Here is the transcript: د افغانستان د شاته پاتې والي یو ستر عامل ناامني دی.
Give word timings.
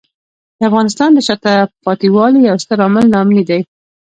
د 0.57 0.59
افغانستان 0.69 1.09
د 1.13 1.19
شاته 1.27 1.53
پاتې 1.85 2.07
والي 2.15 2.39
یو 2.43 2.57
ستر 2.63 2.79
عامل 2.85 3.05
ناامني 3.13 3.43
دی. 3.49 3.61